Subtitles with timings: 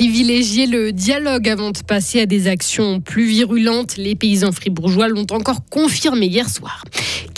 [0.00, 3.96] privilégier le dialogue avant de passer à des actions plus virulentes.
[3.96, 6.84] Les paysans fribourgeois l'ont encore confirmé hier soir.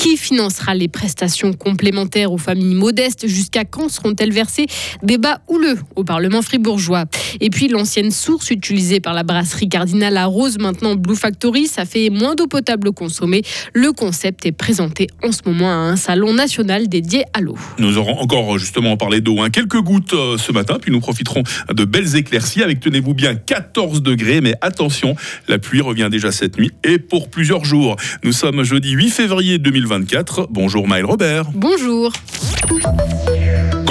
[0.03, 3.29] Qui financera les prestations complémentaires aux familles modestes?
[3.29, 4.67] Jusqu'à quand seront-elles versées?
[5.05, 7.05] Débat houleux au Parlement fribourgeois.
[7.41, 11.85] Et puis l'ancienne source utilisée par la brasserie Cardinal à Rose, maintenant Blue Factory, ça
[11.85, 13.43] fait moins d'eau potable consommée.
[13.75, 17.57] Le concept est présenté en ce moment à un salon national dédié à l'eau.
[17.79, 19.41] Nous aurons encore justement parlé d'eau.
[19.41, 19.51] Hein.
[19.51, 24.03] Quelques gouttes euh, ce matin, puis nous profiterons de belles éclaircies avec, tenez-vous bien, 14
[24.03, 24.41] degrés.
[24.41, 25.15] Mais attention,
[25.47, 27.95] la pluie revient déjà cette nuit et pour plusieurs jours.
[28.25, 29.92] Nous sommes jeudi 8 février 2020.
[30.51, 31.45] Bonjour Maël Robert.
[31.55, 32.13] Bonjour.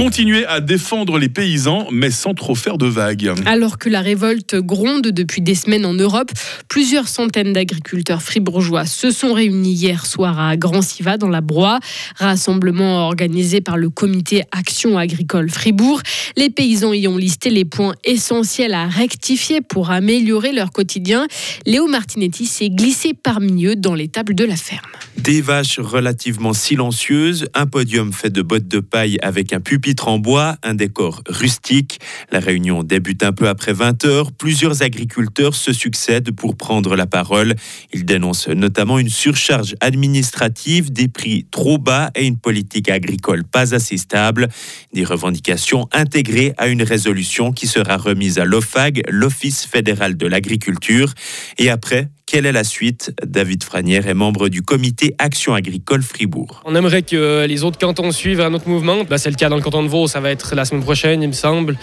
[0.02, 3.32] Continuer à défendre les paysans, mais sans trop faire de vagues.
[3.46, 6.32] Alors que la révolte gronde depuis des semaines en Europe,
[6.68, 11.80] plusieurs centaines d'agriculteurs fribourgeois se sont réunis hier soir à Grand-Siva dans la Broye,
[12.16, 16.02] rassemblement organisé par le comité Action agricole Fribourg.
[16.35, 21.27] Les paysans y ont listé les points essentiels à rectifier pour améliorer leur quotidien.
[21.68, 24.82] Léo Martinetti s'est glissé parmi eux dans l'étable de la ferme.
[25.18, 30.20] Des vaches relativement silencieuses, un podium fait de bottes de paille avec un pupitre en
[30.20, 32.00] bois, un décor rustique.
[32.32, 34.32] La réunion débute un peu après 20 heures.
[34.32, 37.56] Plusieurs agriculteurs se succèdent pour prendre la parole.
[37.94, 43.76] Ils dénoncent notamment une surcharge administrative, des prix trop bas et une politique agricole pas
[43.76, 44.50] assez stable.
[44.94, 51.14] Des revendications intégrées à une résolution qui sera remise à l'OFAG, l'Office fédéral de l'agriculture.
[51.58, 53.13] Et après, quelle est la suite?
[53.26, 56.62] David Franière est membre du comité Action agricole Fribourg.
[56.63, 59.04] On aimerait que les autres cantons suivent un autre mouvement.
[59.04, 61.21] Bah, c'est le cas dans le canton de Vaud, ça va être la semaine prochaine,
[61.21, 61.77] il me semble.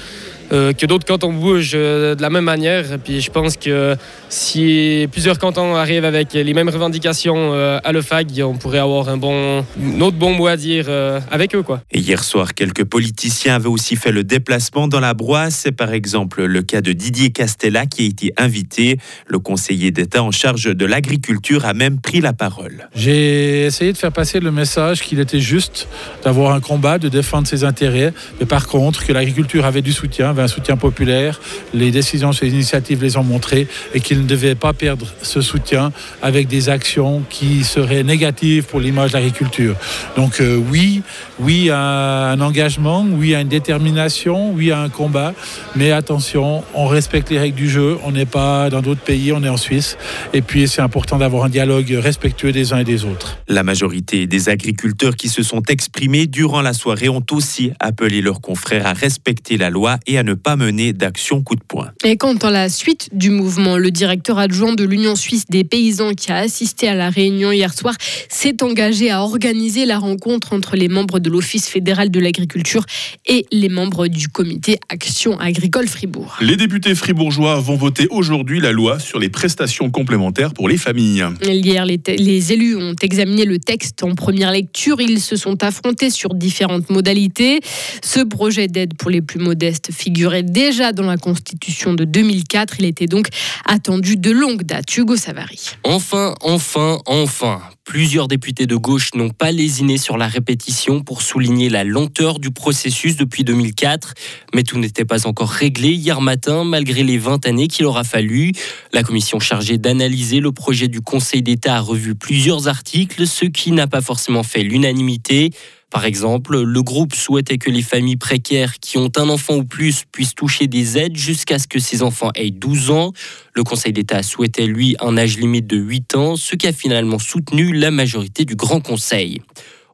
[0.50, 2.92] Euh, que d'autres cantons bougent euh, de la même manière.
[2.92, 3.96] Et puis je pense que
[4.30, 9.18] si plusieurs cantons arrivent avec les mêmes revendications euh, à l'OFAG, on pourrait avoir un,
[9.18, 9.64] bon,
[10.00, 10.86] autre bon mot à dire
[11.30, 11.62] avec eux.
[11.62, 11.82] Quoi.
[11.90, 15.50] Et hier soir, quelques politiciens avaient aussi fait le déplacement dans la Broye.
[15.50, 18.98] C'est par exemple le cas de Didier Castella qui a été invité.
[19.26, 22.88] Le conseiller d'État en charge de l'agriculture a même pris la parole.
[22.94, 25.88] J'ai essayé de faire passer le message qu'il était juste
[26.24, 30.32] d'avoir un combat, de défendre ses intérêts, mais par contre que l'agriculture avait du soutien
[30.42, 31.40] un soutien populaire.
[31.74, 35.40] Les décisions sur les initiatives les ont montré et qu'ils ne devaient pas perdre ce
[35.40, 39.76] soutien avec des actions qui seraient négatives pour l'image de l'agriculture.
[40.16, 41.02] Donc euh, oui,
[41.38, 45.34] oui à un engagement, oui à une détermination, oui à un combat,
[45.76, 49.42] mais attention, on respecte les règles du jeu, on n'est pas dans d'autres pays, on
[49.42, 49.96] est en Suisse,
[50.32, 53.38] et puis c'est important d'avoir un dialogue respectueux des uns et des autres.
[53.48, 58.40] La majorité des agriculteurs qui se sont exprimés durant la soirée ont aussi appelé leurs
[58.40, 61.90] confrères à respecter la loi et à ne pas mener d'action coup de poing.
[62.04, 66.14] Et quant à la suite du mouvement, le directeur adjoint de l'Union suisse des paysans
[66.14, 67.94] qui a assisté à la réunion hier soir
[68.28, 72.84] s'est engagé à organiser la rencontre entre les membres de l'Office fédéral de l'agriculture
[73.26, 76.36] et les membres du comité Action agricole Fribourg.
[76.40, 81.24] Les députés fribourgeois vont voter aujourd'hui la loi sur les prestations complémentaires pour les familles.
[81.42, 85.00] Hier, les, les élus ont examiné le texte en première lecture.
[85.00, 87.60] Ils se sont affrontés sur différentes modalités.
[88.02, 92.76] Ce projet d'aide pour les plus modestes figure déjà dans la Constitution de 2004.
[92.78, 93.28] Il était donc
[93.64, 94.96] attendu de longue date.
[94.96, 95.60] Hugo Savary.
[95.84, 97.60] Enfin, enfin, enfin.
[97.84, 102.50] Plusieurs députés de gauche n'ont pas lésiné sur la répétition pour souligner la lenteur du
[102.50, 104.12] processus depuis 2004.
[104.54, 108.52] Mais tout n'était pas encore réglé hier matin, malgré les 20 années qu'il aura fallu.
[108.92, 113.72] La commission chargée d'analyser le projet du Conseil d'État a revu plusieurs articles, ce qui
[113.72, 115.50] n'a pas forcément fait l'unanimité.
[115.90, 120.04] Par exemple, le groupe souhaitait que les familles précaires qui ont un enfant ou plus
[120.12, 123.12] puissent toucher des aides jusqu'à ce que ces enfants aient 12 ans.
[123.54, 127.18] Le Conseil d'État souhaitait, lui, un âge limite de 8 ans, ce qui a finalement
[127.18, 129.40] soutenu la majorité du Grand Conseil.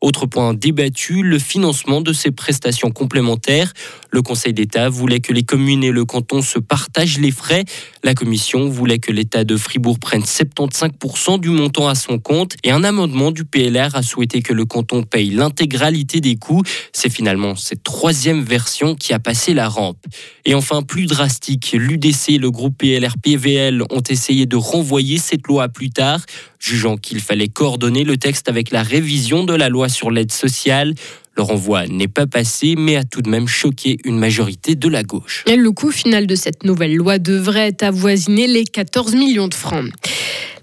[0.04, 3.72] Autre point débattu, le financement de ces prestations complémentaires.
[4.10, 7.64] Le Conseil d'État voulait que les communes et le canton se partagent les frais.
[8.02, 12.54] La Commission voulait que l'État de Fribourg prenne 75% du montant à son compte.
[12.64, 16.62] Et un amendement du PLR a souhaité que le canton paye l'intégralité des coûts.
[16.92, 20.04] C'est finalement cette troisième version qui a passé la rampe.
[20.44, 25.70] Et enfin, plus drastique, l'UDC et le groupe PLR-PVL ont essayé de renvoyer cette loi
[25.70, 26.20] plus tard
[26.64, 30.94] jugeant qu'il fallait coordonner le texte avec la révision de la loi sur l'aide sociale.
[31.36, 35.02] Le renvoi n'est pas passé, mais a tout de même choqué une majorité de la
[35.02, 35.44] gauche.
[35.46, 39.90] Et le coût final de cette nouvelle loi devrait avoisiner les 14 millions de francs.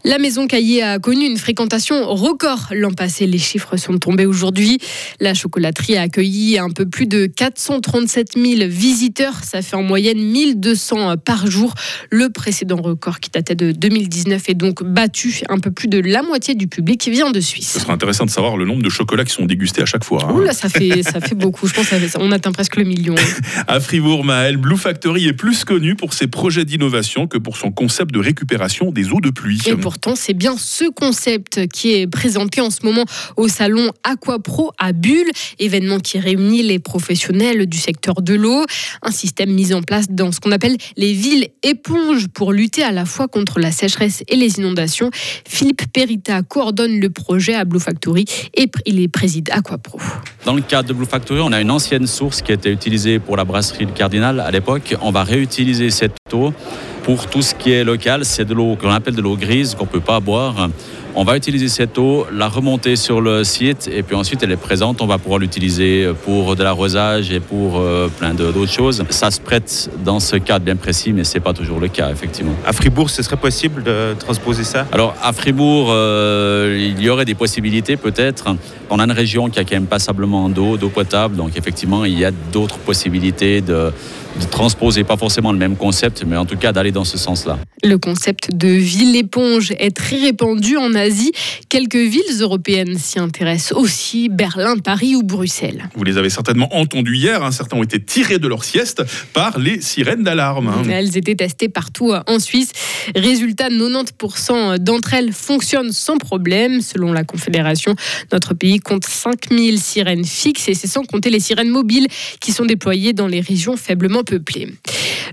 [0.04, 3.28] La maison Caillé a connu une fréquentation record l'an passé.
[3.28, 4.80] Les chiffres sont tombés aujourd'hui.
[5.20, 9.44] La chocolaterie a accueilli un peu plus de 437 000 visiteurs.
[9.44, 11.76] Ça fait en moyenne 1200 par jour.
[12.10, 15.42] Le précédent record qui datait de 2019 est donc battu.
[15.50, 17.70] Un peu plus de la moitié du public vient de Suisse.
[17.74, 20.26] Ce sera intéressant de savoir le nombre de chocolats qui sont dégustés à chaque fois.
[20.28, 20.52] hein.
[20.52, 21.68] Ça fait, ça fait beaucoup.
[21.68, 23.16] Je pense qu'on atteint presque le million.
[23.68, 27.72] À Fribourg, Maël, Blue Factory est plus connu pour ses projets d'innovation que pour son
[27.72, 29.62] concept de récupération des eaux de pluie.
[29.68, 29.76] Et
[30.16, 33.06] c'est bien ce concept qui est présenté en ce moment
[33.38, 38.66] au salon Aquapro à Bulle, événement qui réunit les professionnels du secteur de l'eau.
[39.02, 42.92] Un système mis en place dans ce qu'on appelle les villes éponges pour lutter à
[42.92, 45.10] la fois contre la sécheresse et les inondations.
[45.48, 50.00] Philippe Perita coordonne le projet à Blue Factory et il est préside Aquapro.
[50.46, 53.20] Dans le cadre de Blue Factory, on a une ancienne source qui a été utilisée
[53.20, 54.96] pour la brasserie Cardinal à l'époque.
[55.02, 56.54] On va réutiliser cette eau
[57.04, 58.26] pour tout ce qui est local.
[58.26, 60.70] C'est de l'eau qu'on appelle de l'eau grise qu'on ne peut pas boire.
[61.14, 64.58] On va utiliser cette eau, la remonter sur le site et puis ensuite elle est
[64.58, 65.02] présente.
[65.02, 69.04] On va pouvoir l'utiliser pour de l'arrosage et pour euh, plein d'autres choses.
[69.10, 72.10] Ça se prête dans ce cadre bien précis, mais ce n'est pas toujours le cas,
[72.12, 72.54] effectivement.
[72.66, 74.88] À Fribourg, ce serait possible de transposer ça?
[74.94, 78.56] Alors à Fribourg, euh, il y aurait des possibilités peut-être.
[78.90, 82.18] On a une région qui a quand même passablement d'eau, d'eau potable, donc effectivement il
[82.18, 83.92] y a d'autres possibilités de,
[84.40, 87.60] de transposer, pas forcément le même concept, mais en tout cas d'aller dans ce sens-là.
[87.84, 91.32] Le concept de ville éponge est très répandu en Asie.
[91.70, 95.90] Quelques villes européennes s'y intéressent aussi, Berlin, Paris ou Bruxelles.
[95.96, 97.44] Vous les avez certainement entendus hier.
[97.44, 97.52] hein.
[97.52, 100.68] Certains ont été tirés de leur sieste par les sirènes d'alarme.
[100.68, 100.84] hein.
[100.90, 102.72] Elles étaient testées partout en Suisse.
[103.16, 106.82] Résultat, 90% d'entre elles fonctionnent sans problème.
[106.82, 107.96] Selon la Confédération,
[108.32, 112.08] notre pays compte 5000 sirènes fixes et c'est sans compter les sirènes mobiles
[112.40, 114.74] qui sont déployées dans les régions faiblement peuplées.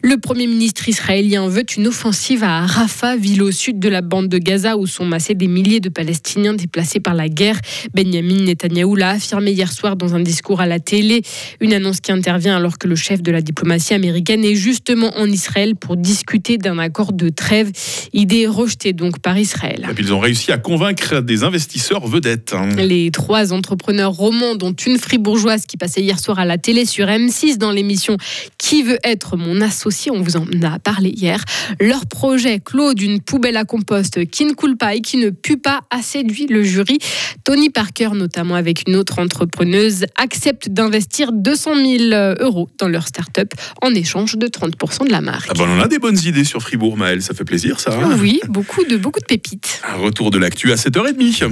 [0.03, 4.29] Le Premier ministre israélien veut une offensive à Rafah, ville au sud de la bande
[4.29, 7.59] de Gaza où sont massés des milliers de Palestiniens déplacés par la guerre.
[7.95, 11.23] Benjamin Netanyahou l'a affirmé hier soir dans un discours à la télé.
[11.61, 15.27] Une annonce qui intervient alors que le chef de la diplomatie américaine est justement en
[15.27, 17.73] Israël pour discuter d'un accord de trêve.
[18.13, 19.87] Idée rejetée donc par Israël.
[19.91, 22.55] Et puis ils ont réussi à convaincre des investisseurs vedettes.
[22.55, 22.69] hein.
[22.77, 27.07] Les trois entrepreneurs romans, dont une fribourgeoise qui passait hier soir à la télé sur
[27.07, 28.17] M6 dans l'émission
[28.59, 31.43] Qui veut être mon associé On vous en a parlé hier.
[31.81, 35.57] Leur projet clos d'une poubelle à compost qui ne coule pas et qui ne pue
[35.57, 36.99] pas a séduit le jury.
[37.45, 43.53] Tony Parker, notamment avec une autre entrepreneuse, accepte d'investir 200 000 euros dans leur start-up
[43.83, 45.49] en échange de 30% de la marque.
[45.51, 47.23] Ah ben, on a des bonnes idées sur Fribourg, Maël.
[47.23, 47.93] Ça fait plaisir, ça.
[47.99, 49.81] hein Oui, beaucoup de, beaucoup de pépites.
[49.89, 51.51] Un retour de l'actu à 7h30.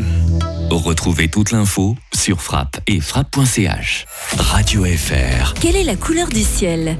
[0.71, 4.05] Retrouvez toute l'info sur frappe et frappe.ch.
[4.37, 5.55] Radio FR.
[5.55, 6.99] Quelle est la couleur du ciel?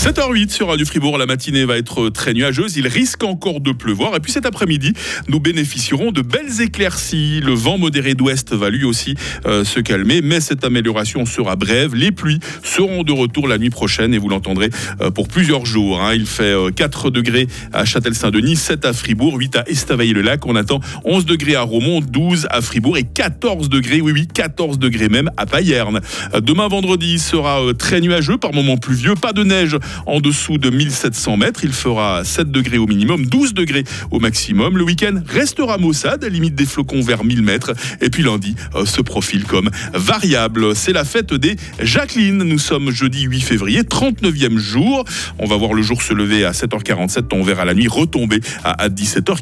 [0.00, 4.16] 7h08 sur Radio Fribourg, la matinée va être très nuageuse, il risque encore de pleuvoir
[4.16, 4.94] et puis cet après-midi,
[5.28, 7.40] nous bénéficierons de belles éclaircies.
[7.40, 9.14] Le vent modéré d'ouest va lui aussi
[9.44, 11.94] euh, se calmer, mais cette amélioration sera brève.
[11.94, 14.70] Les pluies seront de retour la nuit prochaine et vous l'entendrez
[15.02, 16.00] euh, pour plusieurs jours.
[16.00, 16.14] hein.
[16.14, 20.46] Il fait euh, 4 degrés à Châtel-Saint-Denis, 7 à Fribourg, 8 à Estavayer-le-Lac.
[20.46, 24.78] On attend 11 degrés à Romont, 12 à Fribourg et 14 degrés, oui oui, 14
[24.78, 26.00] degrés même à Payerne.
[26.32, 29.76] Euh, Demain vendredi sera euh, très nuageux, par moments pluvieux, pas de neige
[30.06, 31.60] en dessous de 1700 mètres.
[31.62, 34.76] Il fera 7 degrés au minimum, 12 degrés au maximum.
[34.76, 37.72] Le week-end restera maussade, limite des flocons vers 1000 mètres.
[38.00, 40.74] Et puis lundi euh, se profile comme variable.
[40.74, 42.38] C'est la fête des Jacqueline.
[42.38, 45.04] Nous sommes jeudi 8 février, 39e jour.
[45.38, 47.24] On va voir le jour se lever à 7h47.
[47.32, 49.40] On verra la nuit retomber à à 17h40.